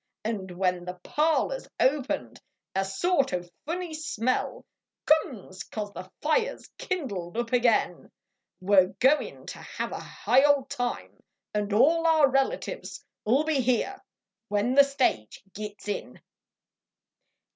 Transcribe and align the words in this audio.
Xd 0.25 0.53
when 0.55 0.85
the 0.85 0.95
parlor 1.03 1.57
s 1.57 1.67
opened 1.79 2.41
a 2.73 2.83
sort 2.83 3.35
o 3.35 3.43
funny 3.67 3.93
smell 3.93 4.65
Comes 5.05 5.61
cause 5.61 5.93
the 5.93 6.09
fire 6.23 6.55
s 6.55 6.67
kindled 6.79 7.37
up 7.37 7.53
ag 7.53 7.65
in, 7.67 8.11
We 8.59 8.77
re 8.77 8.87
goin 8.99 9.45
to 9.45 9.59
have 9.59 9.91
a 9.91 9.99
high 9.99 10.43
old 10.43 10.71
time 10.71 11.21
Xd 11.53 11.73
all 11.79 12.07
our 12.07 12.27
relatives 12.27 13.05
I 13.27 13.29
ll 13.29 13.43
be 13.43 13.61
here 13.61 14.01
when 14.47 14.73
the 14.73 14.83
stage 14.85 15.43
gits 15.53 15.87
in. 15.87 16.19